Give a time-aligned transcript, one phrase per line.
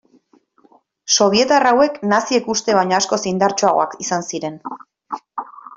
[1.17, 4.63] Sobietar hauek naziek uste baino askoz indartsuagoak izan ziren.